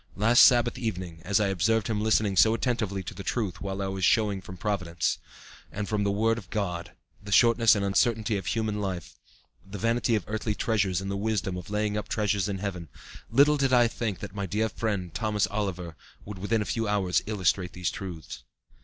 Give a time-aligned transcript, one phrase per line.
[0.15, 3.87] Last Sabbath evening, as I observed him listening so attentively to the truth while I
[3.87, 5.19] was showing from Providence,
[5.71, 9.13] and from the Word of God, the shortness and uncertainty of human life,
[9.63, 12.89] the vanity of earthly treasures and the wisdom of laying up treasures in heaven,
[13.29, 15.95] little did I think that my dear friend, Thomas Oliver,
[16.25, 18.43] would within a few hours illustrate these truths.